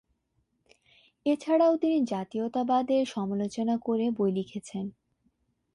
[1.25, 4.85] এছাড়াও তিনি জাতীয়তাবাদের সমালোচনা করে বই লিখেছেন।